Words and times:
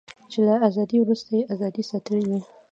چې 0.31 0.39
له 0.47 0.53
ازادۍ 0.67 0.97
وروسته 1.01 1.29
یې 1.37 1.47
ازادي 1.53 1.83
ساتلې 1.91 2.21
وي. 2.29 2.41